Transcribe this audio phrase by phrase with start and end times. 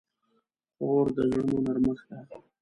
[0.75, 2.19] خور د زړونو نرمښت ده.